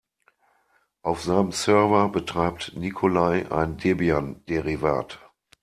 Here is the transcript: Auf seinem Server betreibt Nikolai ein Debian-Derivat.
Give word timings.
Auf 1.03 1.21
seinem 1.21 1.51
Server 1.51 2.09
betreibt 2.09 2.75
Nikolai 2.75 3.51
ein 3.51 3.77
Debian-Derivat. 3.77 5.19